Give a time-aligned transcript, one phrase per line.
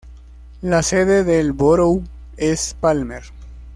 [0.63, 2.01] La sede del borough
[2.35, 3.21] es Palmer.